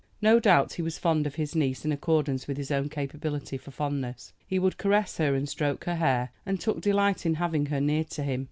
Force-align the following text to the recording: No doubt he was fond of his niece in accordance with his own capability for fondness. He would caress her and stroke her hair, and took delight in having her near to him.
No 0.19 0.39
doubt 0.39 0.73
he 0.73 0.81
was 0.81 0.97
fond 0.97 1.27
of 1.27 1.35
his 1.35 1.53
niece 1.53 1.85
in 1.85 1.91
accordance 1.91 2.47
with 2.47 2.57
his 2.57 2.71
own 2.71 2.89
capability 2.89 3.55
for 3.55 3.69
fondness. 3.69 4.33
He 4.47 4.57
would 4.57 4.79
caress 4.79 5.17
her 5.17 5.35
and 5.35 5.47
stroke 5.47 5.83
her 5.83 5.97
hair, 5.97 6.31
and 6.43 6.59
took 6.59 6.81
delight 6.81 7.23
in 7.23 7.35
having 7.35 7.67
her 7.67 7.79
near 7.79 8.05
to 8.05 8.23
him. 8.23 8.39